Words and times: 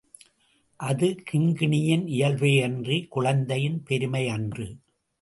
அது 0.79 1.15
கிங்கிணியின் 1.31 2.05
இயல்பேயன்றி, 2.07 3.07
குழந்தையின் 3.07 3.83
பெருமை 3.83 4.29
அன்று. 4.29 4.77